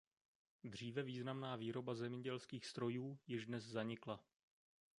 [0.63, 4.23] Dříve významná výroba zemědělských strojů již dnes zanikla.